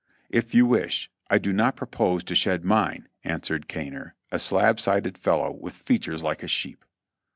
[0.31, 4.15] "If you wish; I do not propose to shed mine," answered Cay nor.
[4.31, 6.85] a slab sided fellow, with features like a sheep.